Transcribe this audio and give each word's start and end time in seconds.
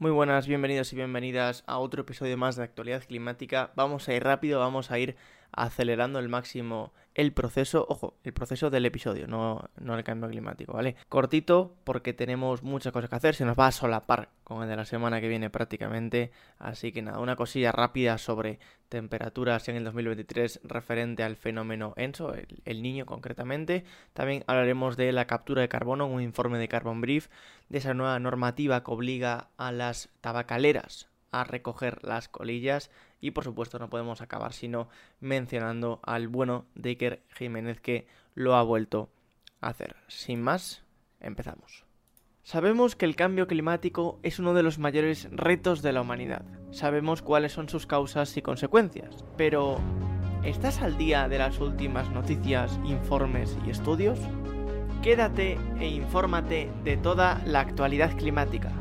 Muy 0.00 0.12
buenas, 0.12 0.46
bienvenidos 0.46 0.92
y 0.92 0.96
bienvenidas 0.96 1.64
a 1.66 1.78
otro 1.78 2.02
episodio 2.02 2.36
más 2.36 2.54
de 2.54 2.62
actualidad 2.62 3.02
climática. 3.02 3.72
Vamos 3.74 4.08
a 4.08 4.14
ir 4.14 4.22
rápido, 4.22 4.60
vamos 4.60 4.92
a 4.92 4.98
ir 5.00 5.16
acelerando 5.52 6.18
el 6.18 6.28
máximo 6.28 6.92
el 7.18 7.32
proceso, 7.32 7.84
ojo, 7.88 8.14
el 8.22 8.32
proceso 8.32 8.70
del 8.70 8.86
episodio, 8.86 9.26
no, 9.26 9.68
no 9.80 9.96
el 9.98 10.04
cambio 10.04 10.30
climático, 10.30 10.74
¿vale? 10.74 10.94
Cortito 11.08 11.74
porque 11.82 12.12
tenemos 12.12 12.62
muchas 12.62 12.92
cosas 12.92 13.10
que 13.10 13.16
hacer, 13.16 13.34
se 13.34 13.44
nos 13.44 13.58
va 13.58 13.66
a 13.66 13.72
solapar 13.72 14.28
con 14.44 14.62
el 14.62 14.68
de 14.68 14.76
la 14.76 14.84
semana 14.84 15.20
que 15.20 15.26
viene 15.26 15.50
prácticamente, 15.50 16.30
así 16.60 16.92
que 16.92 17.02
nada, 17.02 17.18
una 17.18 17.34
cosilla 17.34 17.72
rápida 17.72 18.18
sobre 18.18 18.60
temperaturas 18.88 19.68
en 19.68 19.74
el 19.74 19.82
2023 19.82 20.60
referente 20.62 21.24
al 21.24 21.34
fenómeno 21.34 21.92
ENSO, 21.96 22.34
el, 22.64 22.82
niño 22.82 23.04
concretamente. 23.04 23.84
También 24.12 24.44
hablaremos 24.46 24.96
de 24.96 25.10
la 25.10 25.26
captura 25.26 25.60
de 25.60 25.68
carbono, 25.68 26.06
un 26.06 26.22
informe 26.22 26.58
de 26.58 26.68
Carbon 26.68 27.00
Brief, 27.00 27.26
de 27.68 27.78
esa 27.78 27.94
nueva 27.94 28.20
normativa 28.20 28.84
que 28.84 28.92
obliga 28.92 29.48
a 29.56 29.72
las 29.72 30.08
tabacaleras 30.20 31.08
a 31.30 31.44
recoger 31.44 32.02
las 32.04 32.28
colillas 32.28 32.90
y 33.20 33.32
por 33.32 33.44
supuesto 33.44 33.78
no 33.78 33.90
podemos 33.90 34.20
acabar 34.20 34.52
sino 34.52 34.88
mencionando 35.20 36.00
al 36.02 36.28
bueno 36.28 36.66
de 36.74 37.22
Jiménez 37.30 37.80
que 37.80 38.06
lo 38.34 38.54
ha 38.54 38.62
vuelto 38.62 39.10
a 39.60 39.68
hacer. 39.68 39.96
Sin 40.08 40.42
más, 40.42 40.82
empezamos. 41.20 41.84
Sabemos 42.48 42.96
que 42.96 43.04
el 43.04 43.14
cambio 43.14 43.46
climático 43.46 44.18
es 44.22 44.38
uno 44.38 44.54
de 44.54 44.62
los 44.62 44.78
mayores 44.78 45.28
retos 45.30 45.82
de 45.82 45.92
la 45.92 46.00
humanidad. 46.00 46.46
Sabemos 46.70 47.20
cuáles 47.20 47.52
son 47.52 47.68
sus 47.68 47.86
causas 47.86 48.34
y 48.38 48.42
consecuencias. 48.42 49.22
Pero, 49.36 49.78
¿estás 50.44 50.80
al 50.80 50.96
día 50.96 51.28
de 51.28 51.36
las 51.36 51.58
últimas 51.58 52.08
noticias, 52.10 52.80
informes 52.86 53.58
y 53.66 53.70
estudios? 53.70 54.18
Quédate 55.02 55.58
e 55.78 55.88
infórmate 55.88 56.70
de 56.84 56.96
toda 56.96 57.42
la 57.44 57.60
actualidad 57.60 58.16
climática. 58.16 58.72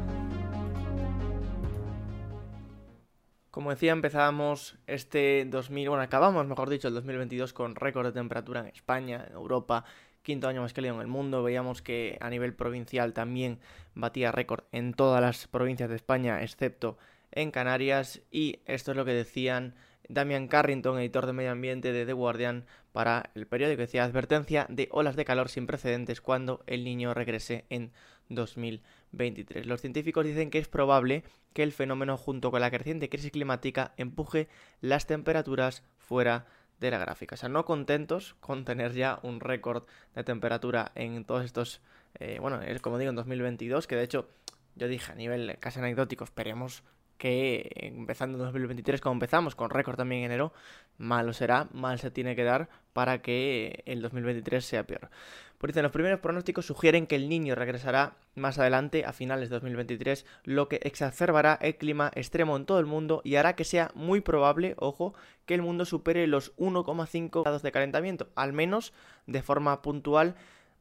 Como 3.57 3.71
decía, 3.71 3.91
empezábamos 3.91 4.77
este 4.85 5.43
2000, 5.49 5.89
bueno, 5.89 6.03
acabamos, 6.03 6.45
mejor 6.45 6.69
dicho, 6.69 6.89
el 6.89 6.93
2022 6.93 7.53
con 7.53 7.73
récord 7.73 8.05
de 8.05 8.11
temperatura 8.11 8.59
en 8.59 8.67
España, 8.67 9.25
en 9.27 9.33
Europa, 9.33 9.83
quinto 10.21 10.47
año 10.47 10.61
más 10.61 10.73
cálido 10.73 10.93
en 10.93 11.01
el 11.01 11.07
mundo. 11.07 11.41
Veíamos 11.41 11.81
que 11.81 12.19
a 12.21 12.29
nivel 12.29 12.53
provincial 12.53 13.13
también 13.13 13.57
batía 13.95 14.31
récord 14.31 14.65
en 14.71 14.93
todas 14.93 15.21
las 15.21 15.47
provincias 15.47 15.89
de 15.89 15.95
España, 15.95 16.43
excepto 16.43 16.99
en 17.31 17.49
Canarias. 17.49 18.21
Y 18.29 18.59
esto 18.67 18.91
es 18.91 18.97
lo 18.97 19.05
que 19.05 19.13
decían 19.13 19.73
Damian 20.07 20.47
Carrington, 20.47 20.99
editor 20.99 21.25
de 21.25 21.33
medio 21.33 21.49
ambiente 21.49 21.91
de 21.91 22.05
The 22.05 22.13
Guardian, 22.13 22.63
para 22.91 23.31
el 23.33 23.47
periódico. 23.47 23.81
Decía 23.81 24.03
advertencia 24.03 24.67
de 24.69 24.87
olas 24.91 25.15
de 25.15 25.25
calor 25.25 25.49
sin 25.49 25.65
precedentes 25.65 26.21
cuando 26.21 26.63
el 26.67 26.83
niño 26.83 27.15
regrese 27.15 27.65
en 27.71 27.91
2023. 28.29 29.65
Los 29.65 29.81
científicos 29.81 30.25
dicen 30.25 30.49
que 30.49 30.59
es 30.59 30.67
probable 30.67 31.23
que 31.53 31.63
el 31.63 31.71
fenómeno 31.71 32.17
junto 32.17 32.51
con 32.51 32.61
la 32.61 32.71
creciente 32.71 33.09
crisis 33.09 33.31
climática 33.31 33.93
empuje 33.97 34.47
las 34.81 35.07
temperaturas 35.07 35.83
fuera 35.97 36.45
de 36.79 36.91
la 36.91 36.99
gráfica. 36.99 37.35
O 37.35 37.37
sea, 37.37 37.49
no 37.49 37.65
contentos 37.65 38.35
con 38.39 38.65
tener 38.65 38.93
ya 38.93 39.19
un 39.23 39.39
récord 39.39 39.83
de 40.15 40.23
temperatura 40.23 40.91
en 40.95 41.25
todos 41.25 41.45
estos, 41.45 41.81
eh, 42.19 42.37
bueno, 42.39 42.61
es 42.61 42.81
como 42.81 42.97
digo, 42.97 43.09
en 43.09 43.15
2022, 43.15 43.87
que 43.87 43.95
de 43.95 44.03
hecho 44.03 44.29
yo 44.75 44.87
dije 44.87 45.11
a 45.11 45.15
nivel 45.15 45.57
casi 45.59 45.79
anecdótico, 45.79 46.23
esperemos 46.23 46.83
que 47.17 47.69
empezando 47.75 48.37
en 48.37 48.43
2023, 48.45 49.01
como 49.01 49.13
empezamos 49.13 49.55
con 49.55 49.69
récord 49.69 49.97
también 49.97 50.21
en 50.21 50.31
enero, 50.31 50.53
malo 50.97 51.33
será, 51.33 51.67
mal 51.73 51.99
se 51.99 52.11
tiene 52.11 52.35
que 52.35 52.43
dar 52.43 52.69
para 52.93 53.21
que 53.21 53.83
el 53.85 54.01
2023 54.01 54.63
sea 54.65 54.85
peor. 54.85 55.09
Por 55.57 55.71
eso, 55.71 55.81
los 55.81 55.91
primeros 55.91 56.19
pronósticos 56.19 56.67
sugieren 56.67 57.07
que 57.07 57.15
el 57.15 57.29
niño 57.29 57.55
regresará 57.55 58.13
más 58.35 58.59
adelante, 58.59 59.05
a 59.05 59.13
finales 59.13 59.49
de 59.49 59.55
2023, 59.55 60.25
lo 60.43 60.69
que 60.69 60.79
exacerbará 60.83 61.57
el 61.59 61.77
clima 61.77 62.11
extremo 62.13 62.55
en 62.55 62.65
todo 62.65 62.79
el 62.79 62.85
mundo 62.85 63.21
y 63.23 63.35
hará 63.35 63.55
que 63.55 63.63
sea 63.63 63.89
muy 63.95 64.21
probable, 64.21 64.75
ojo, 64.77 65.15
que 65.47 65.55
el 65.55 65.63
mundo 65.63 65.85
supere 65.85 66.27
los 66.27 66.55
1,5 66.57 67.41
grados 67.41 67.63
de 67.63 67.71
calentamiento, 67.71 68.29
al 68.35 68.53
menos 68.53 68.93
de 69.25 69.41
forma 69.41 69.81
puntual 69.81 70.35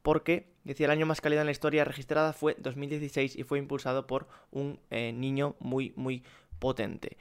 porque 0.07 0.47
decía 0.63 0.85
el 0.85 0.91
año 0.91 1.05
más 1.05 1.19
cálido 1.19 1.41
en 1.41 1.47
la 1.47 1.51
historia 1.51 1.83
registrada 1.83 2.31
fue 2.31 2.55
2016 2.59 3.35
y 3.35 3.43
fue 3.43 3.59
impulsado 3.59 4.07
por 4.07 4.29
un 4.51 4.79
eh, 4.89 5.11
niño 5.11 5.57
muy 5.59 5.91
muy 5.97 6.23
potente. 6.59 7.17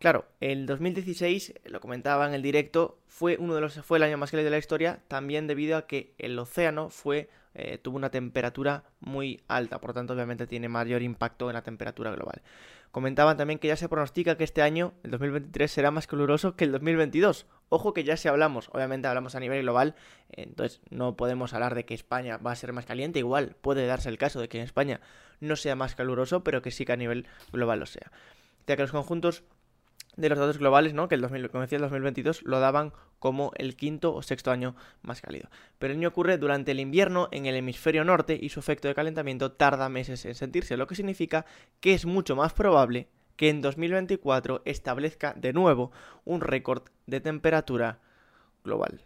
Claro, 0.00 0.24
el 0.40 0.66
2016, 0.66 1.54
lo 1.66 1.78
comentaba 1.78 2.26
en 2.26 2.34
el 2.34 2.42
directo, 2.42 2.98
fue 3.06 3.36
uno 3.38 3.54
de 3.54 3.60
los 3.60 3.74
fue 3.84 3.98
el 3.98 4.02
año 4.02 4.18
más 4.18 4.32
cálido 4.32 4.46
de 4.46 4.50
la 4.50 4.58
historia, 4.58 5.00
también 5.06 5.46
debido 5.46 5.76
a 5.76 5.86
que 5.86 6.12
el 6.18 6.36
océano 6.40 6.90
fue 6.90 7.30
eh, 7.54 7.78
tuvo 7.78 7.96
una 7.96 8.10
temperatura 8.10 8.84
muy 9.00 9.42
alta, 9.48 9.80
por 9.80 9.90
lo 9.90 9.94
tanto 9.94 10.14
obviamente 10.14 10.46
tiene 10.46 10.68
mayor 10.68 11.02
impacto 11.02 11.50
en 11.50 11.54
la 11.54 11.62
temperatura 11.62 12.10
global. 12.10 12.42
Comentaban 12.90 13.36
también 13.36 13.58
que 13.58 13.68
ya 13.68 13.76
se 13.76 13.88
pronostica 13.88 14.36
que 14.36 14.44
este 14.44 14.62
año, 14.62 14.92
el 15.02 15.10
2023, 15.12 15.70
será 15.70 15.90
más 15.90 16.06
caluroso 16.06 16.56
que 16.56 16.64
el 16.64 16.72
2022. 16.72 17.46
Ojo 17.70 17.94
que 17.94 18.04
ya 18.04 18.18
si 18.18 18.28
hablamos, 18.28 18.68
obviamente 18.72 19.08
hablamos 19.08 19.34
a 19.34 19.40
nivel 19.40 19.62
global, 19.62 19.94
entonces 20.30 20.82
no 20.90 21.16
podemos 21.16 21.54
hablar 21.54 21.74
de 21.74 21.86
que 21.86 21.94
España 21.94 22.36
va 22.36 22.52
a 22.52 22.56
ser 22.56 22.74
más 22.74 22.84
caliente, 22.84 23.18
igual 23.18 23.56
puede 23.60 23.86
darse 23.86 24.10
el 24.10 24.18
caso 24.18 24.40
de 24.40 24.48
que 24.48 24.58
en 24.58 24.64
España 24.64 25.00
no 25.40 25.56
sea 25.56 25.74
más 25.74 25.94
caluroso, 25.94 26.44
pero 26.44 26.60
que 26.60 26.70
sí 26.70 26.84
que 26.84 26.92
a 26.92 26.96
nivel 26.96 27.26
global 27.50 27.80
lo 27.80 27.86
sea. 27.86 28.12
Ya 28.66 28.76
que 28.76 28.82
los 28.82 28.92
conjuntos 28.92 29.42
de 30.16 30.28
los 30.28 30.38
datos 30.38 30.58
globales, 30.58 30.94
¿no? 30.94 31.08
Que 31.08 31.14
el 31.14 31.20
2000, 31.20 31.50
como 31.50 31.62
decía, 31.62 31.76
el 31.76 31.82
2022 31.82 32.42
lo 32.42 32.60
daban 32.60 32.92
como 33.18 33.52
el 33.56 33.76
quinto 33.76 34.14
o 34.14 34.22
sexto 34.22 34.50
año 34.50 34.74
más 35.02 35.20
cálido. 35.20 35.48
Pero 35.78 35.92
el 35.92 35.98
niño 35.98 36.08
ocurre 36.08 36.38
durante 36.38 36.72
el 36.72 36.80
invierno 36.80 37.28
en 37.30 37.46
el 37.46 37.54
hemisferio 37.56 38.04
norte 38.04 38.38
y 38.40 38.50
su 38.50 38.60
efecto 38.60 38.88
de 38.88 38.94
calentamiento 38.94 39.52
tarda 39.52 39.88
meses 39.88 40.24
en 40.24 40.34
sentirse, 40.34 40.76
lo 40.76 40.86
que 40.86 40.94
significa 40.94 41.46
que 41.80 41.94
es 41.94 42.04
mucho 42.04 42.36
más 42.36 42.52
probable 42.52 43.08
que 43.36 43.48
en 43.48 43.62
2024 43.62 44.62
establezca 44.64 45.34
de 45.34 45.52
nuevo 45.52 45.90
un 46.24 46.40
récord 46.40 46.82
de 47.06 47.20
temperatura 47.20 48.00
global. 48.64 49.00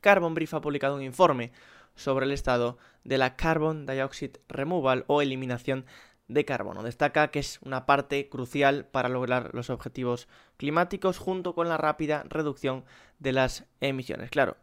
Carbon 0.00 0.34
Brief 0.34 0.54
ha 0.54 0.60
publicado 0.60 0.94
un 0.94 1.02
informe 1.02 1.50
sobre 1.98 2.24
el 2.24 2.32
estado 2.32 2.78
de 3.04 3.18
la 3.18 3.36
Carbon 3.36 3.84
Dioxide 3.84 4.40
Removal 4.48 5.04
o 5.08 5.20
eliminación 5.20 5.84
de 6.28 6.44
carbono. 6.44 6.82
Destaca 6.82 7.28
que 7.28 7.40
es 7.40 7.58
una 7.62 7.86
parte 7.86 8.28
crucial 8.28 8.86
para 8.86 9.08
lograr 9.08 9.50
los 9.54 9.70
objetivos 9.70 10.28
climáticos 10.56 11.18
junto 11.18 11.54
con 11.54 11.68
la 11.68 11.76
rápida 11.76 12.24
reducción 12.28 12.84
de 13.18 13.32
las 13.32 13.66
emisiones. 13.80 14.30
Claro, 14.30 14.56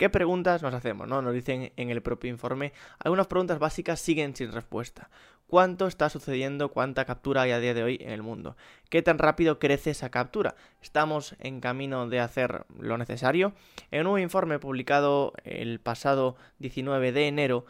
¿Qué 0.00 0.08
preguntas 0.08 0.62
nos 0.62 0.72
hacemos? 0.72 1.06
¿no? 1.06 1.20
Nos 1.20 1.34
dicen 1.34 1.74
en 1.76 1.90
el 1.90 2.00
propio 2.00 2.30
informe. 2.30 2.72
Algunas 3.00 3.26
preguntas 3.26 3.58
básicas 3.58 4.00
siguen 4.00 4.34
sin 4.34 4.50
respuesta. 4.50 5.10
¿Cuánto 5.50 5.88
está 5.88 6.08
sucediendo? 6.08 6.68
¿Cuánta 6.68 7.04
captura 7.04 7.42
hay 7.42 7.50
a 7.50 7.58
día 7.58 7.74
de 7.74 7.82
hoy 7.82 7.98
en 8.00 8.10
el 8.10 8.22
mundo? 8.22 8.56
¿Qué 8.88 9.02
tan 9.02 9.18
rápido 9.18 9.58
crece 9.58 9.90
esa 9.90 10.08
captura? 10.08 10.54
¿Estamos 10.80 11.34
en 11.40 11.60
camino 11.60 12.08
de 12.08 12.20
hacer 12.20 12.66
lo 12.78 12.96
necesario? 12.98 13.52
En 13.90 14.06
un 14.06 14.20
informe 14.20 14.60
publicado 14.60 15.32
el 15.42 15.80
pasado 15.80 16.36
19 16.60 17.10
de 17.10 17.26
enero, 17.26 17.66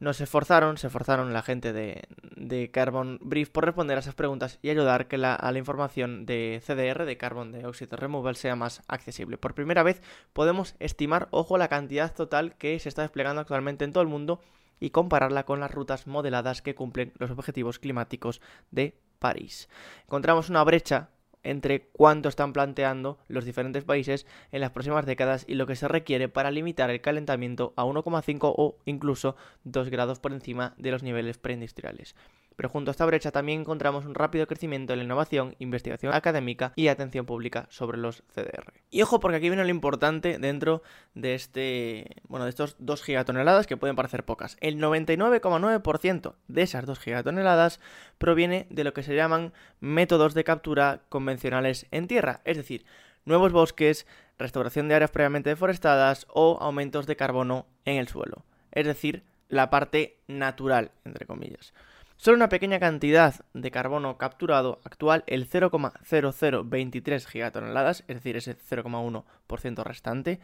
nos 0.00 0.20
esforzaron, 0.20 0.78
se 0.78 0.88
esforzaron 0.88 1.32
la 1.32 1.42
gente 1.42 1.72
de, 1.72 2.70
Carbon 2.72 3.20
Brief 3.22 3.50
por 3.50 3.66
responder 3.66 3.96
a 3.96 4.00
esas 4.00 4.16
preguntas 4.16 4.58
y 4.60 4.70
ayudar 4.70 5.06
que 5.06 5.16
la, 5.16 5.36
a 5.36 5.52
la 5.52 5.58
información 5.60 6.26
de 6.26 6.60
CDR, 6.66 7.04
de 7.04 7.16
Carbon 7.16 7.52
Dioxide 7.52 7.94
Removal, 7.94 8.34
sea 8.34 8.56
más 8.56 8.82
accesible. 8.88 9.38
Por 9.38 9.54
primera 9.54 9.84
vez 9.84 10.02
podemos 10.32 10.74
estimar, 10.80 11.28
ojo, 11.30 11.56
la 11.56 11.68
cantidad 11.68 12.12
total 12.12 12.56
que 12.56 12.76
se 12.80 12.88
está 12.88 13.02
desplegando 13.02 13.40
actualmente 13.40 13.84
en 13.84 13.92
todo 13.92 14.02
el 14.02 14.08
mundo 14.08 14.40
y 14.80 14.90
compararla 14.90 15.44
con 15.44 15.60
las 15.60 15.70
rutas 15.70 16.06
modeladas 16.06 16.62
que 16.62 16.74
cumplen 16.74 17.12
los 17.18 17.30
objetivos 17.30 17.78
climáticos 17.78 18.40
de 18.70 18.96
París. 19.18 19.68
Encontramos 20.04 20.50
una 20.50 20.64
brecha 20.64 21.10
entre 21.42 21.88
cuánto 21.92 22.28
están 22.28 22.52
planteando 22.52 23.18
los 23.28 23.44
diferentes 23.44 23.84
países 23.84 24.26
en 24.52 24.60
las 24.60 24.70
próximas 24.70 25.06
décadas 25.06 25.44
y 25.48 25.54
lo 25.54 25.66
que 25.66 25.76
se 25.76 25.88
requiere 25.88 26.28
para 26.28 26.50
limitar 26.50 26.90
el 26.90 27.00
calentamiento 27.00 27.72
a 27.76 27.84
1,5 27.84 28.52
o 28.56 28.76
incluso 28.84 29.36
2 29.64 29.88
grados 29.88 30.18
por 30.18 30.32
encima 30.32 30.74
de 30.76 30.90
los 30.90 31.02
niveles 31.02 31.38
preindustriales 31.38 32.14
pero 32.60 32.68
junto 32.68 32.90
a 32.90 32.92
esta 32.92 33.06
brecha 33.06 33.30
también 33.30 33.60
encontramos 33.62 34.04
un 34.04 34.14
rápido 34.14 34.46
crecimiento 34.46 34.92
en 34.92 34.98
la 34.98 35.04
innovación, 35.06 35.56
investigación 35.60 36.12
académica 36.12 36.74
y 36.76 36.88
atención 36.88 37.24
pública 37.24 37.66
sobre 37.70 37.96
los 37.96 38.22
CDR. 38.34 38.74
Y 38.90 39.00
ojo 39.00 39.18
porque 39.18 39.38
aquí 39.38 39.48
viene 39.48 39.64
lo 39.64 39.70
importante 39.70 40.38
dentro 40.38 40.82
de 41.14 41.34
este, 41.34 42.16
bueno, 42.28 42.44
de 42.44 42.50
estos 42.50 42.76
2 42.78 43.02
gigatoneladas 43.02 43.66
que 43.66 43.78
pueden 43.78 43.96
parecer 43.96 44.26
pocas. 44.26 44.58
El 44.60 44.76
99,9% 44.76 46.34
de 46.48 46.60
esas 46.60 46.84
2 46.84 46.98
gigatoneladas 46.98 47.80
proviene 48.18 48.66
de 48.68 48.84
lo 48.84 48.92
que 48.92 49.04
se 49.04 49.16
llaman 49.16 49.54
métodos 49.80 50.34
de 50.34 50.44
captura 50.44 51.00
convencionales 51.08 51.86
en 51.92 52.08
tierra, 52.08 52.42
es 52.44 52.58
decir, 52.58 52.84
nuevos 53.24 53.52
bosques, 53.52 54.06
restauración 54.38 54.86
de 54.86 54.96
áreas 54.96 55.12
previamente 55.12 55.48
deforestadas 55.48 56.26
o 56.28 56.58
aumentos 56.60 57.06
de 57.06 57.16
carbono 57.16 57.68
en 57.86 57.96
el 57.96 58.08
suelo, 58.08 58.44
es 58.70 58.86
decir, 58.86 59.24
la 59.48 59.70
parte 59.70 60.18
natural, 60.28 60.90
entre 61.06 61.24
comillas. 61.24 61.72
Solo 62.20 62.36
una 62.36 62.50
pequeña 62.50 62.78
cantidad 62.78 63.34
de 63.54 63.70
carbono 63.70 64.18
capturado 64.18 64.82
actual, 64.84 65.24
el 65.26 65.48
0,0023 65.48 67.24
gigatoneladas, 67.24 68.04
es 68.08 68.16
decir, 68.16 68.36
ese 68.36 68.58
0,1% 68.58 69.82
restante, 69.84 70.38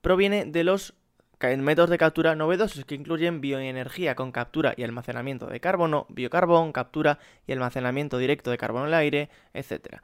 proviene 0.00 0.46
de 0.46 0.64
los 0.64 0.94
métodos 1.38 1.90
de 1.90 1.98
captura 1.98 2.34
novedosos 2.34 2.86
que 2.86 2.94
incluyen 2.94 3.42
bioenergía 3.42 4.14
con 4.14 4.32
captura 4.32 4.72
y 4.74 4.84
almacenamiento 4.84 5.48
de 5.48 5.60
carbono, 5.60 6.06
biocarbón, 6.08 6.72
captura 6.72 7.18
y 7.46 7.52
almacenamiento 7.52 8.16
directo 8.16 8.50
de 8.50 8.56
carbono 8.56 8.86
en 8.86 8.88
el 8.88 8.94
aire, 8.94 9.28
etc. 9.52 9.98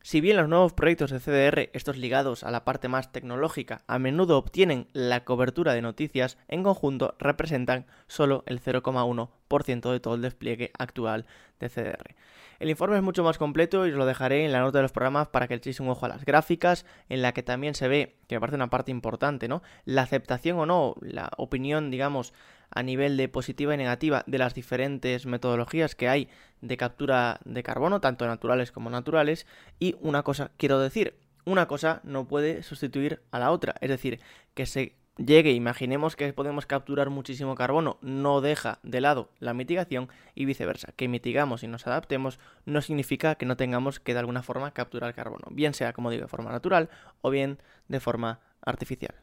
Si 0.00 0.22
bien 0.22 0.38
los 0.38 0.48
nuevos 0.48 0.72
proyectos 0.72 1.10
de 1.10 1.20
CDR, 1.20 1.68
estos 1.74 1.98
ligados 1.98 2.44
a 2.44 2.50
la 2.50 2.64
parte 2.64 2.88
más 2.88 3.12
tecnológica, 3.12 3.82
a 3.86 3.98
menudo 3.98 4.38
obtienen 4.38 4.88
la 4.94 5.22
cobertura 5.24 5.74
de 5.74 5.82
noticias, 5.82 6.38
en 6.48 6.62
conjunto 6.62 7.14
representan 7.18 7.84
solo 8.06 8.42
el 8.46 8.62
0,1% 8.62 9.28
de 9.62 10.00
todo 10.00 10.14
el 10.14 10.22
despliegue 10.22 10.72
actual 10.78 11.26
de 11.60 11.68
CDR. 11.68 12.14
El 12.58 12.70
informe 12.70 12.96
es 12.96 13.02
mucho 13.02 13.22
más 13.22 13.38
completo 13.38 13.86
y 13.86 13.90
os 13.90 13.96
lo 13.96 14.06
dejaré 14.06 14.44
en 14.44 14.52
la 14.52 14.60
nota 14.60 14.78
de 14.78 14.82
los 14.82 14.92
programas 14.92 15.28
para 15.28 15.46
que 15.48 15.54
echéis 15.54 15.80
un 15.80 15.88
ojo 15.88 16.06
a 16.06 16.08
las 16.08 16.24
gráficas, 16.24 16.86
en 17.08 17.20
la 17.20 17.32
que 17.32 17.42
también 17.42 17.74
se 17.74 17.88
ve, 17.88 18.16
que 18.28 18.36
me 18.36 18.40
parece 18.40 18.56
una 18.56 18.70
parte 18.70 18.90
importante, 18.90 19.48
¿no? 19.48 19.62
La 19.84 20.02
aceptación 20.02 20.58
o 20.58 20.66
no, 20.66 20.94
la 21.00 21.30
opinión, 21.36 21.90
digamos, 21.90 22.32
a 22.70 22.82
nivel 22.82 23.16
de 23.16 23.28
positiva 23.28 23.74
y 23.74 23.76
negativa 23.76 24.24
de 24.26 24.38
las 24.38 24.54
diferentes 24.54 25.26
metodologías 25.26 25.94
que 25.94 26.08
hay 26.08 26.28
de 26.60 26.76
captura 26.76 27.40
de 27.44 27.62
carbono, 27.62 28.00
tanto 28.00 28.26
naturales 28.26 28.72
como 28.72 28.88
naturales. 28.88 29.46
Y 29.78 29.96
una 30.00 30.22
cosa 30.22 30.52
quiero 30.56 30.78
decir, 30.78 31.18
una 31.44 31.66
cosa 31.66 32.00
no 32.04 32.26
puede 32.26 32.62
sustituir 32.62 33.22
a 33.30 33.38
la 33.38 33.50
otra. 33.50 33.74
Es 33.80 33.90
decir, 33.90 34.20
que 34.54 34.66
se 34.66 34.94
llegue, 35.26 35.52
imaginemos 35.52 36.16
que 36.16 36.32
podemos 36.32 36.66
capturar 36.66 37.10
muchísimo 37.10 37.54
carbono, 37.54 37.98
no 38.00 38.40
deja 38.40 38.78
de 38.82 39.00
lado 39.00 39.30
la 39.38 39.54
mitigación 39.54 40.08
y 40.34 40.44
viceversa. 40.44 40.92
Que 40.96 41.08
mitigamos 41.08 41.62
y 41.62 41.68
nos 41.68 41.86
adaptemos 41.86 42.38
no 42.64 42.82
significa 42.82 43.34
que 43.36 43.46
no 43.46 43.56
tengamos 43.56 44.00
que 44.00 44.14
de 44.14 44.20
alguna 44.20 44.42
forma 44.42 44.72
capturar 44.72 45.14
carbono, 45.14 45.48
bien 45.50 45.74
sea, 45.74 45.92
como 45.92 46.10
digo, 46.10 46.22
de 46.22 46.28
forma 46.28 46.50
natural 46.50 46.90
o 47.20 47.30
bien 47.30 47.58
de 47.88 48.00
forma 48.00 48.40
artificial. 48.60 49.14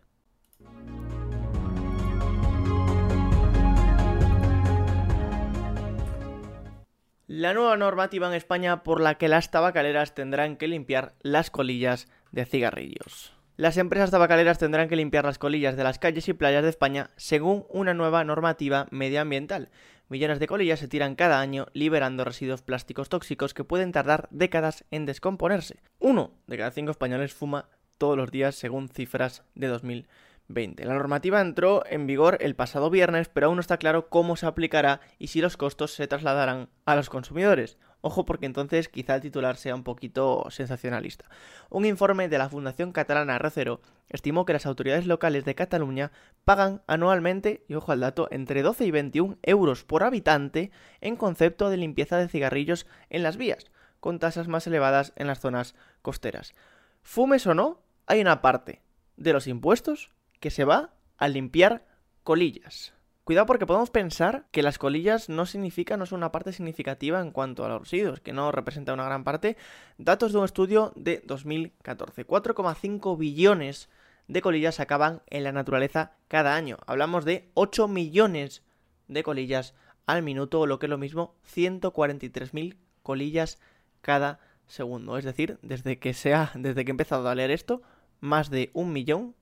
La 7.27 7.53
nueva 7.53 7.77
normativa 7.77 8.27
en 8.27 8.33
España 8.33 8.81
por 8.81 8.99
la 8.99 9.19
que 9.19 9.27
las 9.27 9.51
tabacaleras 9.51 10.15
tendrán 10.15 10.57
que 10.57 10.67
limpiar 10.67 11.13
las 11.21 11.51
colillas 11.51 12.07
de 12.31 12.45
cigarrillos. 12.45 13.38
Las 13.59 13.75
empresas 13.75 14.09
tabacaleras 14.09 14.57
tendrán 14.57 14.87
que 14.87 14.95
limpiar 14.95 15.25
las 15.25 15.37
colillas 15.37 15.75
de 15.75 15.83
las 15.83 15.99
calles 15.99 16.29
y 16.29 16.33
playas 16.33 16.63
de 16.63 16.69
España 16.69 17.09
según 17.17 17.65
una 17.67 17.93
nueva 17.93 18.23
normativa 18.23 18.87
medioambiental. 18.89 19.67
Millones 20.07 20.39
de 20.39 20.47
colillas 20.47 20.79
se 20.79 20.87
tiran 20.87 21.15
cada 21.15 21.41
año 21.41 21.67
liberando 21.73 22.23
residuos 22.23 22.61
plásticos 22.61 23.09
tóxicos 23.09 23.53
que 23.53 23.65
pueden 23.65 23.91
tardar 23.91 24.29
décadas 24.31 24.85
en 24.91 25.05
descomponerse. 25.05 25.81
Uno 25.99 26.31
de 26.47 26.57
cada 26.57 26.71
cinco 26.71 26.91
españoles 26.91 27.33
fuma 27.33 27.67
todos 27.97 28.15
los 28.15 28.31
días 28.31 28.55
según 28.55 28.87
cifras 28.87 29.43
de 29.55 29.67
2020. 29.67 30.85
La 30.85 30.93
normativa 30.93 31.41
entró 31.41 31.83
en 31.85 32.07
vigor 32.07 32.37
el 32.39 32.55
pasado 32.55 32.89
viernes, 32.89 33.27
pero 33.27 33.47
aún 33.47 33.57
no 33.57 33.61
está 33.61 33.75
claro 33.75 34.07
cómo 34.07 34.37
se 34.37 34.45
aplicará 34.45 35.01
y 35.17 35.27
si 35.27 35.41
los 35.41 35.57
costos 35.57 35.91
se 35.91 36.07
trasladarán 36.07 36.69
a 36.85 36.95
los 36.95 37.09
consumidores. 37.09 37.77
Ojo 38.01 38.25
porque 38.25 38.45
entonces 38.45 38.87
quizá 38.87 39.15
el 39.15 39.21
titular 39.21 39.57
sea 39.57 39.75
un 39.75 39.83
poquito 39.83 40.45
sensacionalista. 40.49 41.25
Un 41.69 41.85
informe 41.85 42.29
de 42.29 42.37
la 42.37 42.49
Fundación 42.49 42.93
Catalana 42.93 43.39
Recero 43.39 43.81
estimó 44.07 44.45
que 44.45 44.53
las 44.53 44.65
autoridades 44.65 45.05
locales 45.05 45.43
de 45.43 45.55
Cataluña 45.55 46.11
pagan 46.45 46.81
anualmente, 46.87 47.65
y 47.67 47.73
ojo 47.73 47.91
al 47.91 47.99
dato, 47.99 48.29
entre 48.31 48.61
12 48.61 48.85
y 48.85 48.91
21 48.91 49.37
euros 49.43 49.83
por 49.83 50.03
habitante 50.03 50.71
en 51.01 51.17
concepto 51.17 51.69
de 51.69 51.77
limpieza 51.77 52.17
de 52.17 52.29
cigarrillos 52.29 52.87
en 53.09 53.21
las 53.23 53.35
vías, 53.35 53.69
con 53.99 54.17
tasas 54.19 54.47
más 54.47 54.65
elevadas 54.65 55.11
en 55.17 55.27
las 55.27 55.41
zonas 55.41 55.75
costeras. 56.01 56.55
Fumes 57.01 57.45
o 57.47 57.53
no, 57.53 57.81
hay 58.07 58.21
una 58.21 58.41
parte 58.41 58.81
de 59.17 59.33
los 59.33 59.45
impuestos 59.47 60.11
que 60.39 60.51
se 60.51 60.63
va 60.63 60.93
a 61.17 61.27
limpiar 61.27 61.85
colillas. 62.23 62.93
Cuidado 63.29 63.45
porque 63.45 63.67
podemos 63.67 63.91
pensar 63.91 64.47
que 64.49 64.63
las 64.63 64.79
colillas 64.79 65.29
no 65.29 65.45
significan, 65.45 65.99
no 65.99 66.07
son 66.07 66.17
una 66.17 66.31
parte 66.31 66.51
significativa 66.51 67.21
en 67.21 67.29
cuanto 67.29 67.63
a 67.63 67.69
los 67.69 67.81
residuos, 67.81 68.21
que 68.21 68.33
no 68.33 68.51
representa 68.51 68.91
una 68.91 69.05
gran 69.05 69.23
parte. 69.23 69.55
Datos 69.99 70.31
de 70.31 70.39
un 70.39 70.45
estudio 70.45 70.93
de 70.95 71.21
2014. 71.27 72.25
4,5 72.25 73.19
billones 73.19 73.87
de 74.27 74.41
colillas 74.41 74.79
acaban 74.79 75.21
en 75.27 75.43
la 75.43 75.51
naturaleza 75.51 76.13
cada 76.27 76.55
año. 76.55 76.79
Hablamos 76.87 77.23
de 77.23 77.51
8 77.53 77.87
millones 77.87 78.63
de 79.07 79.21
colillas 79.21 79.75
al 80.07 80.23
minuto, 80.23 80.61
o 80.61 80.65
lo 80.65 80.79
que 80.79 80.87
es 80.87 80.89
lo 80.89 80.97
mismo, 80.97 81.35
143.000 81.55 82.77
colillas 83.03 83.59
cada 84.01 84.39
segundo. 84.65 85.19
Es 85.19 85.23
decir, 85.23 85.59
desde 85.61 85.99
que, 85.99 86.15
sea, 86.15 86.51
desde 86.55 86.83
que 86.83 86.89
he 86.89 86.97
empezado 86.97 87.29
a 87.29 87.35
leer 87.35 87.51
esto, 87.51 87.83
más 88.21 88.49
de 88.49 88.71
un 88.73 88.91
millón 88.91 89.35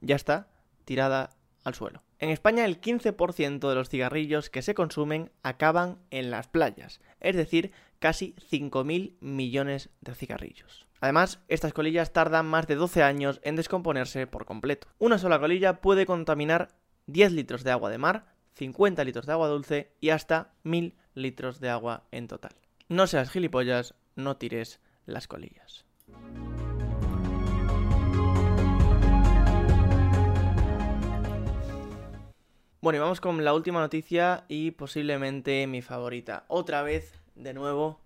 ya 0.00 0.16
está 0.16 0.48
tirada 0.86 1.28
al 1.64 1.74
suelo. 1.74 2.02
En 2.18 2.30
España 2.30 2.64
el 2.64 2.80
15% 2.80 3.68
de 3.68 3.74
los 3.74 3.88
cigarrillos 3.88 4.50
que 4.50 4.62
se 4.62 4.74
consumen 4.74 5.32
acaban 5.42 5.98
en 6.10 6.30
las 6.30 6.46
playas, 6.46 7.00
es 7.20 7.34
decir, 7.34 7.72
casi 7.98 8.34
5.000 8.50 9.16
millones 9.20 9.90
de 10.00 10.14
cigarrillos. 10.14 10.86
Además, 11.00 11.40
estas 11.48 11.72
colillas 11.72 12.12
tardan 12.12 12.46
más 12.46 12.66
de 12.66 12.76
12 12.76 13.02
años 13.02 13.40
en 13.42 13.56
descomponerse 13.56 14.26
por 14.26 14.46
completo. 14.46 14.88
Una 14.98 15.18
sola 15.18 15.38
colilla 15.38 15.80
puede 15.80 16.06
contaminar 16.06 16.68
10 17.06 17.32
litros 17.32 17.64
de 17.64 17.72
agua 17.72 17.90
de 17.90 17.98
mar, 17.98 18.26
50 18.54 19.04
litros 19.04 19.26
de 19.26 19.32
agua 19.32 19.48
dulce 19.48 19.92
y 20.00 20.10
hasta 20.10 20.54
1000 20.62 20.94
litros 21.14 21.60
de 21.60 21.70
agua 21.70 22.04
en 22.10 22.28
total. 22.28 22.52
No 22.88 23.06
seas 23.06 23.30
gilipollas, 23.30 23.94
no 24.16 24.36
tires 24.36 24.80
las 25.06 25.26
colillas. 25.26 25.84
Bueno, 32.84 32.98
y 32.98 33.00
vamos 33.00 33.22
con 33.22 33.42
la 33.42 33.54
última 33.54 33.80
noticia 33.80 34.44
y 34.46 34.72
posiblemente 34.72 35.66
mi 35.66 35.80
favorita. 35.80 36.44
Otra 36.48 36.82
vez, 36.82 37.14
de 37.34 37.54
nuevo, 37.54 37.98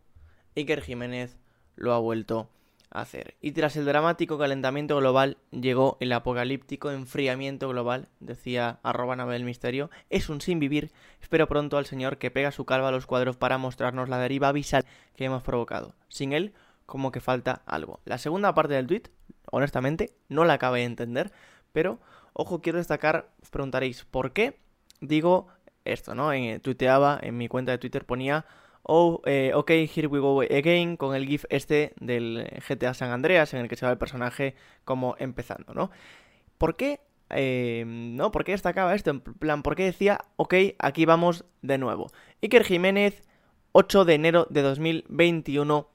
Iker 0.55 0.83
Jiménez 0.83 1.37
lo 1.75 1.93
ha 1.95 1.99
vuelto 1.99 2.49
a 2.89 3.01
hacer. 3.01 3.35
Y 3.41 3.51
tras 3.51 3.75
el 3.75 3.87
dramático 3.87 4.39
calentamiento 4.39 4.97
global 4.99 5.37
llegó 5.51 5.97
el 5.99 6.13
apocalíptico 6.13 6.93
enfriamiento 6.93 7.69
global, 7.69 8.07
decía 8.21 8.79
arroba 8.85 9.17
nave 9.17 9.37
misterio. 9.41 9.91
Es 10.11 10.29
un 10.29 10.41
sin 10.41 10.61
vivir. 10.61 10.93
Espero 11.21 11.49
pronto 11.49 11.77
al 11.77 11.87
señor 11.87 12.19
que 12.19 12.31
pega 12.31 12.53
su 12.53 12.65
calva 12.65 12.91
a 12.91 12.93
los 12.93 13.07
cuadros 13.07 13.37
para 13.37 13.59
mostrarnos 13.59 14.09
la 14.09 14.19
deriva 14.19 14.47
abisal 14.47 14.85
que 15.17 15.25
hemos 15.25 15.43
provocado. 15.43 15.97
Sin 16.07 16.33
él, 16.33 16.55
como 16.87 17.11
que 17.11 17.21
falta 17.21 17.63
algo. 17.67 17.99
La 18.05 18.19
segunda 18.19 18.55
parte 18.55 18.75
del 18.75 18.87
tweet, 18.87 19.11
honestamente, 19.51 20.15
no 20.29 20.45
la 20.45 20.53
acabé 20.53 20.79
de 20.79 20.85
entender, 20.85 21.33
pero 21.73 21.99
ojo, 22.33 22.61
quiero 22.61 22.79
destacar, 22.79 23.33
os 23.43 23.51
preguntaréis, 23.51 24.05
¿por 24.05 24.33
qué? 24.33 24.68
Digo 25.01 25.49
esto, 25.85 26.15
¿no? 26.15 26.33
En, 26.33 26.45
eh, 26.45 26.61
tuiteaba, 26.61 27.19
en 27.23 27.37
mi 27.37 27.49
cuenta 27.49 27.73
de 27.73 27.79
Twitter 27.79 28.05
ponía, 28.05 28.45
oh, 28.83 29.23
eh, 29.27 29.53
ok, 29.55 29.71
here 29.71 30.07
we 30.09 30.19
go 30.19 30.41
again, 30.43 30.97
con 30.97 31.15
el 31.15 31.27
GIF 31.27 31.45
este 31.51 31.95
del 32.01 32.49
GTA 32.69 32.95
San 32.95 33.11
Andreas, 33.11 33.55
en 33.55 33.61
el 33.61 33.69
que 33.69 33.77
se 33.77 33.87
va 33.87 33.93
el 33.93 33.99
personaje 33.99 34.55
como 34.85 35.17
empezando, 35.19 35.75
¿no? 35.75 35.91
¿Por 36.59 36.77
qué? 36.77 37.01
Eh, 37.31 37.85
¿No? 37.87 38.31
¿Por 38.33 38.45
qué 38.45 38.53
destacaba 38.53 38.95
esto? 38.95 39.11
En 39.11 39.21
plan, 39.21 39.63
¿por 39.63 39.77
qué 39.77 39.85
decía, 39.85 40.21
ok, 40.37 40.55
aquí 40.79 41.05
vamos 41.05 41.45
de 41.63 41.79
nuevo? 41.79 42.11
Iker 42.43 42.65
Jiménez, 42.65 43.23
8 43.73 44.05
de 44.05 44.15
enero 44.15 44.47
de 44.51 44.63
2021 44.63 45.89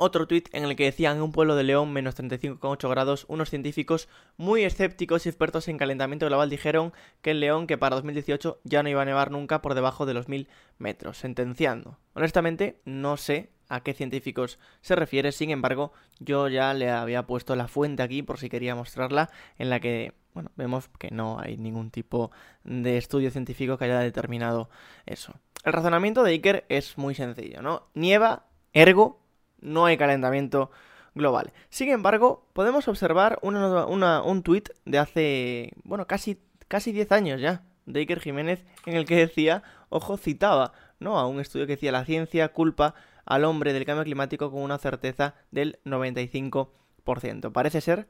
otro 0.00 0.26
tuit 0.26 0.48
en 0.52 0.64
el 0.64 0.76
que 0.76 0.84
decían 0.84 1.18
en 1.18 1.22
un 1.22 1.30
pueblo 1.30 1.54
de 1.54 1.62
León 1.62 1.92
menos 1.92 2.18
35,8 2.18 2.88
grados, 2.88 3.26
unos 3.28 3.50
científicos 3.50 4.08
muy 4.38 4.64
escépticos 4.64 5.26
y 5.26 5.28
expertos 5.28 5.68
en 5.68 5.76
calentamiento 5.76 6.26
global 6.26 6.48
dijeron 6.48 6.92
que 7.20 7.32
en 7.32 7.40
León 7.40 7.66
que 7.66 7.76
para 7.76 7.96
2018 7.96 8.60
ya 8.64 8.82
no 8.82 8.88
iba 8.88 9.02
a 9.02 9.04
nevar 9.04 9.30
nunca 9.30 9.60
por 9.60 9.74
debajo 9.74 10.06
de 10.06 10.14
los 10.14 10.28
1000 10.28 10.48
metros, 10.78 11.18
sentenciando. 11.18 11.98
Honestamente, 12.14 12.80
no 12.84 13.18
sé 13.18 13.50
a 13.68 13.82
qué 13.82 13.92
científicos 13.92 14.58
se 14.80 14.96
refiere, 14.96 15.32
sin 15.32 15.50
embargo, 15.50 15.92
yo 16.18 16.48
ya 16.48 16.72
le 16.74 16.90
había 16.90 17.26
puesto 17.26 17.54
la 17.54 17.68
fuente 17.68 18.02
aquí 18.02 18.22
por 18.22 18.38
si 18.38 18.48
quería 18.48 18.74
mostrarla, 18.74 19.30
en 19.58 19.70
la 19.70 19.80
que, 19.80 20.14
bueno, 20.34 20.50
vemos 20.56 20.88
que 20.98 21.10
no 21.10 21.38
hay 21.38 21.56
ningún 21.56 21.90
tipo 21.90 22.30
de 22.64 22.96
estudio 22.96 23.30
científico 23.30 23.76
que 23.78 23.84
haya 23.84 24.00
determinado 24.00 24.70
eso. 25.06 25.34
El 25.62 25.74
razonamiento 25.74 26.22
de 26.22 26.32
Iker 26.32 26.64
es 26.68 26.96
muy 26.96 27.14
sencillo, 27.14 27.60
¿no? 27.60 27.88
Nieva, 27.94 28.46
ergo, 28.72 29.20
no 29.60 29.86
hay 29.86 29.96
calentamiento 29.96 30.70
global. 31.14 31.52
Sin 31.68 31.90
embargo, 31.90 32.46
podemos 32.52 32.88
observar 32.88 33.38
un 33.42 34.42
tuit 34.42 34.70
de 34.84 34.98
hace, 34.98 35.72
bueno, 35.84 36.06
casi, 36.06 36.40
casi 36.68 36.92
10 36.92 37.12
años 37.12 37.40
ya, 37.40 37.62
de 37.86 38.00
Iker 38.00 38.20
Jiménez, 38.20 38.64
en 38.86 38.96
el 38.96 39.04
que 39.04 39.16
decía, 39.16 39.62
ojo, 39.88 40.16
citaba, 40.16 40.72
¿no? 40.98 41.18
A 41.18 41.26
un 41.26 41.40
estudio 41.40 41.66
que 41.66 41.74
decía 41.74 41.92
la 41.92 42.04
ciencia 42.04 42.48
culpa 42.48 42.94
al 43.24 43.44
hombre 43.44 43.72
del 43.72 43.84
cambio 43.84 44.04
climático 44.04 44.50
con 44.50 44.62
una 44.62 44.78
certeza 44.78 45.34
del 45.50 45.78
95%. 45.84 47.52
Parece 47.52 47.80
ser 47.80 48.08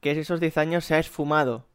que 0.00 0.12
esos 0.12 0.40
10 0.40 0.58
años 0.58 0.84
se 0.84 0.94
ha 0.94 0.98
esfumado 0.98 1.66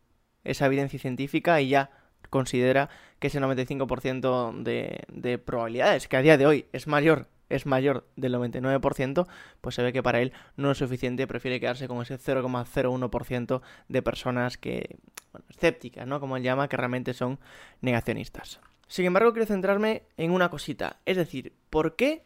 esa 0.44 0.66
evidencia 0.68 1.00
científica 1.00 1.60
y 1.62 1.70
ya 1.70 1.92
considera 2.30 2.90
que 3.20 3.28
ese 3.28 3.42
95% 3.42 4.64
de, 4.64 5.02
de 5.08 5.38
probabilidades, 5.38 6.08
que 6.08 6.18
a 6.18 6.22
día 6.22 6.38
de 6.38 6.46
hoy 6.46 6.66
es 6.72 6.88
mayor 6.88 7.28
es 7.50 7.66
mayor 7.66 8.08
del 8.16 8.34
99%, 8.36 9.28
pues 9.62 9.76
se 9.76 9.84
ve 9.84 9.92
que 9.94 10.04
para 10.04 10.22
él 10.22 10.34
no 10.56 10.72
es 10.72 10.78
suficiente, 10.78 11.28
prefiere 11.28 11.60
quedarse 11.60 11.88
con 11.88 12.02
ese 12.02 12.18
0,01% 12.18 13.62
de 13.88 14.02
personas 14.02 14.58
que, 14.58 14.98
bueno, 15.32 15.46
escépticas, 15.50 16.08
¿no? 16.08 16.20
Como 16.20 16.38
él 16.38 16.44
llama, 16.44 16.68
que 16.68 16.78
realmente 16.78 17.14
son 17.14 17.40
negacionistas. 17.82 18.60
Sin 18.88 19.06
embargo, 19.06 19.34
quiero 19.34 19.46
centrarme 19.46 20.04
en 20.18 20.32
una 20.32 20.50
cosita, 20.50 20.98
es 21.06 21.18
decir, 21.18 21.54
¿por 21.70 21.96
qué 21.96 22.24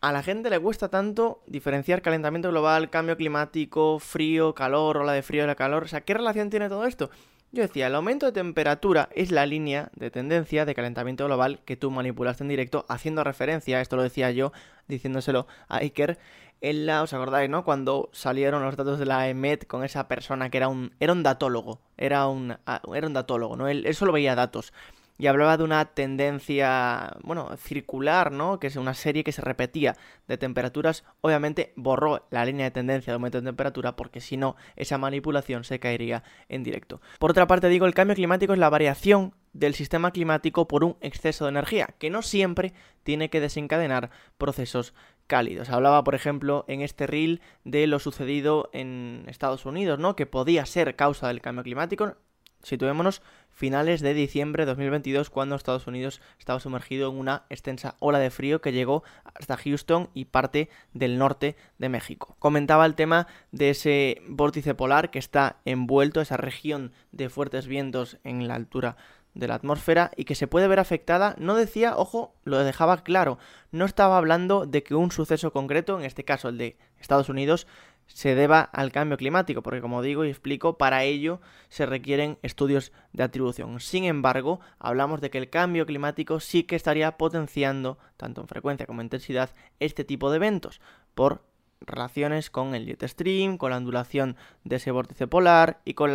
a 0.00 0.12
la 0.12 0.22
gente 0.22 0.48
le 0.48 0.58
cuesta 0.58 0.88
tanto 0.88 1.42
diferenciar 1.46 2.00
calentamiento 2.00 2.48
global, 2.48 2.90
cambio 2.90 3.16
climático, 3.16 3.98
frío, 3.98 4.54
calor, 4.54 4.98
ola 4.98 5.12
de 5.12 5.22
frío, 5.22 5.44
ola 5.44 5.52
de 5.52 5.56
calor? 5.56 5.84
O 5.84 5.88
sea, 5.88 6.02
¿qué 6.02 6.14
relación 6.14 6.48
tiene 6.48 6.68
todo 6.68 6.86
esto? 6.86 7.10
Yo 7.52 7.62
decía, 7.62 7.88
el 7.88 7.96
aumento 7.96 8.26
de 8.26 8.32
temperatura 8.32 9.08
es 9.12 9.32
la 9.32 9.44
línea 9.44 9.90
de 9.96 10.12
tendencia 10.12 10.64
de 10.64 10.74
calentamiento 10.74 11.24
global 11.26 11.58
que 11.64 11.76
tú 11.76 11.90
manipulaste 11.90 12.44
en 12.44 12.48
directo, 12.48 12.86
haciendo 12.88 13.24
referencia, 13.24 13.80
esto 13.80 13.96
lo 13.96 14.04
decía 14.04 14.30
yo, 14.30 14.52
diciéndoselo 14.86 15.48
a 15.68 15.78
Iker, 15.78 16.18
en 16.60 16.86
la, 16.86 17.02
¿os 17.02 17.12
acordáis, 17.12 17.50
no? 17.50 17.64
Cuando 17.64 18.08
salieron 18.12 18.62
los 18.62 18.76
datos 18.76 19.00
de 19.00 19.06
la 19.06 19.28
EMET 19.28 19.66
con 19.66 19.82
esa 19.82 20.06
persona 20.06 20.48
que 20.48 20.58
era 20.58 20.68
un, 20.68 20.94
era 21.00 21.12
un 21.12 21.24
datólogo, 21.24 21.80
era 21.96 22.28
un, 22.28 22.56
ah, 22.66 22.82
era 22.94 23.08
un 23.08 23.14
datólogo, 23.14 23.56
¿no? 23.56 23.66
Él, 23.66 23.84
él 23.84 23.94
solo 23.96 24.12
veía 24.12 24.36
datos 24.36 24.72
y 25.20 25.26
hablaba 25.26 25.58
de 25.58 25.64
una 25.64 25.84
tendencia, 25.84 27.14
bueno, 27.22 27.54
circular, 27.58 28.32
¿no? 28.32 28.58
Que 28.58 28.68
es 28.68 28.76
una 28.76 28.94
serie 28.94 29.22
que 29.22 29.32
se 29.32 29.42
repetía 29.42 29.94
de 30.26 30.38
temperaturas. 30.38 31.04
Obviamente 31.20 31.74
borró 31.76 32.26
la 32.30 32.46
línea 32.46 32.64
de 32.64 32.70
tendencia 32.70 33.12
de 33.12 33.16
aumento 33.16 33.38
de 33.38 33.46
temperatura 33.46 33.96
porque 33.96 34.22
si 34.22 34.38
no, 34.38 34.56
esa 34.76 34.96
manipulación 34.96 35.64
se 35.64 35.78
caería 35.78 36.24
en 36.48 36.62
directo. 36.62 37.02
Por 37.18 37.32
otra 37.32 37.46
parte, 37.46 37.68
digo, 37.68 37.84
el 37.84 37.92
cambio 37.92 38.16
climático 38.16 38.54
es 38.54 38.58
la 38.58 38.70
variación 38.70 39.34
del 39.52 39.74
sistema 39.74 40.10
climático 40.10 40.66
por 40.66 40.84
un 40.84 40.96
exceso 41.02 41.44
de 41.44 41.50
energía, 41.50 41.94
que 41.98 42.08
no 42.08 42.22
siempre 42.22 42.72
tiene 43.02 43.28
que 43.28 43.40
desencadenar 43.40 44.10
procesos 44.38 44.94
cálidos. 45.26 45.68
Hablaba, 45.68 46.02
por 46.02 46.14
ejemplo, 46.14 46.64
en 46.66 46.80
este 46.80 47.06
reel 47.06 47.42
de 47.64 47.86
lo 47.86 47.98
sucedido 47.98 48.70
en 48.72 49.24
Estados 49.26 49.66
Unidos, 49.66 49.98
¿no? 49.98 50.16
Que 50.16 50.24
podía 50.24 50.64
ser 50.64 50.96
causa 50.96 51.28
del 51.28 51.42
cambio 51.42 51.62
climático. 51.62 52.16
Situémonos 52.62 53.22
finales 53.50 54.00
de 54.00 54.14
diciembre 54.14 54.64
de 54.64 54.70
2022 54.70 55.28
cuando 55.30 55.54
Estados 55.54 55.86
Unidos 55.86 56.20
estaba 56.38 56.60
sumergido 56.60 57.10
en 57.10 57.18
una 57.18 57.44
extensa 57.50 57.96
ola 57.98 58.18
de 58.18 58.30
frío 58.30 58.60
que 58.60 58.72
llegó 58.72 59.02
hasta 59.34 59.56
Houston 59.56 60.08
y 60.14 60.26
parte 60.26 60.68
del 60.94 61.18
norte 61.18 61.56
de 61.78 61.88
México. 61.88 62.36
Comentaba 62.38 62.86
el 62.86 62.94
tema 62.94 63.26
de 63.52 63.70
ese 63.70 64.22
vórtice 64.28 64.74
polar 64.74 65.10
que 65.10 65.18
está 65.18 65.56
envuelto, 65.64 66.20
esa 66.20 66.36
región 66.36 66.92
de 67.12 67.28
fuertes 67.28 67.66
vientos 67.66 68.18
en 68.24 68.48
la 68.48 68.54
altura 68.54 68.96
de 69.34 69.48
la 69.48 69.54
atmósfera 69.54 70.10
y 70.16 70.24
que 70.24 70.34
se 70.34 70.46
puede 70.46 70.68
ver 70.68 70.80
afectada, 70.80 71.34
no 71.38 71.54
decía, 71.54 71.96
ojo, 71.96 72.34
lo 72.44 72.58
dejaba 72.58 73.02
claro, 73.04 73.38
no 73.70 73.84
estaba 73.84 74.18
hablando 74.18 74.66
de 74.66 74.82
que 74.82 74.94
un 74.94 75.12
suceso 75.12 75.52
concreto, 75.52 75.98
en 75.98 76.04
este 76.04 76.24
caso 76.24 76.48
el 76.48 76.58
de 76.58 76.76
Estados 76.98 77.28
Unidos, 77.28 77.66
se 78.12 78.34
deba 78.34 78.60
al 78.60 78.92
cambio 78.92 79.16
climático, 79.16 79.62
porque 79.62 79.80
como 79.80 80.02
digo 80.02 80.24
y 80.24 80.30
explico, 80.30 80.76
para 80.76 81.04
ello 81.04 81.40
se 81.68 81.86
requieren 81.86 82.38
estudios 82.42 82.92
de 83.12 83.22
atribución. 83.22 83.78
Sin 83.80 84.04
embargo, 84.04 84.60
hablamos 84.78 85.20
de 85.20 85.30
que 85.30 85.38
el 85.38 85.48
cambio 85.48 85.86
climático 85.86 86.40
sí 86.40 86.64
que 86.64 86.76
estaría 86.76 87.16
potenciando, 87.16 87.98
tanto 88.16 88.40
en 88.40 88.48
frecuencia 88.48 88.86
como 88.86 89.00
en 89.00 89.06
intensidad, 89.06 89.50
este 89.78 90.04
tipo 90.04 90.30
de 90.30 90.36
eventos, 90.36 90.80
por 91.14 91.44
relaciones 91.80 92.50
con 92.50 92.74
el 92.74 92.84
jet 92.86 93.06
stream, 93.06 93.56
con 93.56 93.70
la 93.70 93.76
ondulación 93.76 94.36
de 94.64 94.76
ese 94.76 94.90
vórtice 94.90 95.26
polar 95.26 95.80
y 95.84 95.94
con 95.94 96.12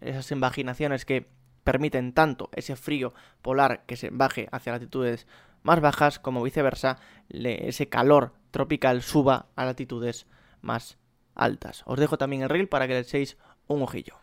esas 0.00 0.30
invaginaciones 0.30 1.04
que 1.04 1.28
permiten 1.62 2.12
tanto 2.12 2.48
ese 2.52 2.76
frío 2.76 3.12
polar 3.42 3.84
que 3.86 3.96
se 3.96 4.10
baje 4.10 4.48
hacia 4.52 4.72
latitudes 4.72 5.26
más 5.62 5.80
bajas 5.80 6.18
como 6.18 6.42
viceversa, 6.42 6.98
ese 7.28 7.88
calor 7.88 8.34
tropical 8.50 9.02
suba 9.02 9.46
a 9.56 9.64
latitudes 9.64 10.26
más 10.60 10.98
altas. 11.34 11.82
Os 11.86 11.98
dejo 11.98 12.18
también 12.18 12.42
el 12.42 12.48
reel 12.48 12.68
para 12.68 12.86
que 12.86 12.94
le 12.94 13.00
echéis 13.00 13.36
un 13.66 13.82
ojillo. 13.82 14.16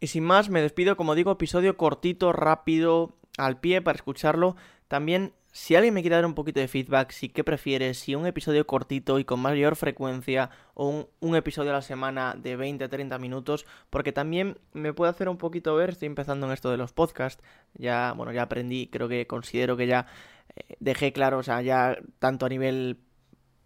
Y 0.00 0.06
sin 0.06 0.24
más, 0.24 0.48
me 0.48 0.62
despido, 0.62 0.96
como 0.96 1.14
digo, 1.14 1.32
episodio 1.32 1.76
cortito, 1.76 2.32
rápido, 2.32 3.18
al 3.36 3.60
pie 3.60 3.82
para 3.82 3.96
escucharlo. 3.96 4.56
También, 4.88 5.34
si 5.52 5.74
alguien 5.74 5.94
me 5.94 6.02
quiere 6.02 6.16
dar 6.16 6.26
un 6.26 6.34
poquito 6.34 6.60
de 6.60 6.68
feedback, 6.68 7.10
si 7.10 7.28
qué 7.28 7.42
prefieres, 7.42 7.98
si 7.98 8.14
un 8.14 8.26
episodio 8.26 8.66
cortito 8.66 9.18
y 9.18 9.24
con 9.24 9.40
mayor 9.40 9.74
frecuencia 9.74 10.50
o 10.74 11.08
un, 11.20 11.36
episodio 11.36 11.70
a 11.70 11.74
la 11.74 11.82
semana 11.82 12.36
de 12.38 12.56
20-30 12.56 13.18
minutos, 13.18 13.66
porque 13.90 14.12
también 14.12 14.58
me 14.72 14.92
puede 14.92 15.10
hacer 15.10 15.28
un 15.28 15.38
poquito 15.38 15.74
ver, 15.74 15.90
estoy 15.90 16.06
empezando 16.06 16.46
en 16.46 16.52
esto 16.52 16.70
de 16.70 16.76
los 16.76 16.92
podcasts, 16.92 17.42
ya, 17.74 18.12
bueno, 18.16 18.32
ya 18.32 18.42
aprendí, 18.42 18.86
creo 18.86 19.08
que 19.08 19.26
considero 19.26 19.76
que 19.76 19.86
ya 19.88 20.06
eh, 20.54 20.76
dejé 20.78 21.12
claro, 21.12 21.38
o 21.38 21.42
sea, 21.42 21.62
ya 21.62 21.98
tanto 22.20 22.46
a 22.46 22.48
nivel 22.48 23.00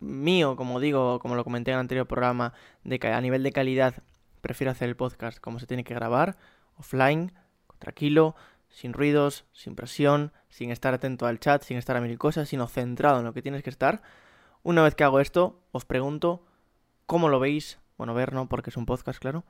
mío, 0.01 0.57
como 0.57 0.81
digo, 0.81 1.19
como 1.19 1.35
lo 1.35 1.45
comenté 1.45 1.71
en 1.71 1.77
el 1.77 1.81
anterior 1.81 2.07
programa, 2.07 2.55
de 2.85 2.99
que 2.99 3.09
a 3.09 3.21
nivel 3.21 3.43
de 3.43 3.53
calidad 3.53 3.95
prefiero 4.41 4.71
hacer 4.71 4.89
el 4.89 4.97
podcast 4.97 5.39
como 5.39 5.59
se 5.59 5.67
tiene 5.67 5.85
que 5.85 5.95
grabar, 5.95 6.37
offline, 6.79 7.33
tranquilo, 7.79 8.35
sin 8.75 8.93
ruidos, 8.93 9.47
sin 9.53 9.77
presión, 9.77 10.33
sin 10.49 10.71
estar 10.71 10.93
atento 10.93 11.27
al 11.27 11.39
chat, 11.39 11.63
sin 11.63 11.77
estar 11.77 11.97
a 11.97 12.01
mil 12.01 12.19
cosas, 12.19 12.49
sino 12.49 12.67
centrado 12.67 13.21
en 13.21 13.25
lo 13.25 13.33
que 13.33 13.41
tienes 13.41 13.63
que 13.63 13.71
estar. 13.71 14.03
Una 14.65 14.83
vez 14.83 14.97
que 14.97 15.05
hago 15.05 15.21
esto, 15.21 15.63
os 15.71 15.85
pregunto 15.85 16.45
cómo 17.07 17.29
lo 17.29 17.39
veis, 17.39 17.79
bueno, 17.97 18.15
ver 18.15 18.33
no, 18.33 18.49
porque 18.49 18.71
es 18.71 18.77
un 18.77 18.85
podcast, 18.85 19.21
claro. 19.21 19.45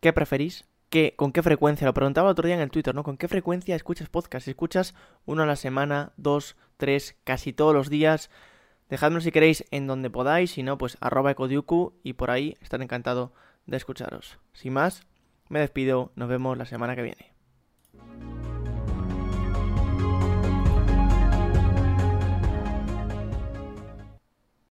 ¿Qué 0.00 0.12
preferís? 0.14 0.64
¿Qué, 0.88 1.14
¿Con 1.16 1.32
qué 1.32 1.42
frecuencia? 1.42 1.86
Lo 1.86 1.94
preguntaba 1.94 2.28
el 2.28 2.32
otro 2.32 2.46
día 2.46 2.56
en 2.56 2.62
el 2.62 2.70
Twitter, 2.70 2.94
¿no? 2.94 3.02
¿Con 3.02 3.18
qué 3.18 3.28
frecuencia 3.28 3.76
escuchas 3.76 4.08
podcast? 4.08 4.48
¿Escuchas 4.48 4.94
uno 5.26 5.42
a 5.42 5.46
la 5.46 5.56
semana, 5.56 6.12
dos, 6.16 6.56
tres, 6.78 7.16
casi 7.24 7.52
todos 7.52 7.74
los 7.74 7.90
días? 7.90 8.30
Dejadme 8.88 9.20
si 9.20 9.32
queréis 9.32 9.64
en 9.70 9.86
donde 9.86 10.08
podáis, 10.08 10.52
si 10.52 10.62
no, 10.62 10.78
pues 10.78 10.96
arroba 11.00 11.30
ecodiuku 11.30 11.94
y 12.02 12.14
por 12.14 12.30
ahí 12.30 12.56
estaré 12.60 12.84
encantado 12.84 13.32
de 13.66 13.76
escucharos. 13.76 14.38
Sin 14.54 14.72
más, 14.72 15.06
me 15.48 15.60
despido, 15.60 16.12
nos 16.16 16.28
vemos 16.28 16.56
la 16.56 16.66
semana 16.66 16.96
que 16.96 17.02
viene. 17.02 17.31